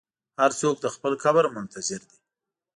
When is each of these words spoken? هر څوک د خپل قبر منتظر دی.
هر 0.39 0.51
څوک 0.61 0.75
د 0.81 0.87
خپل 0.95 1.13
قبر 1.23 1.45
منتظر 1.55 2.01
دی. 2.09 2.17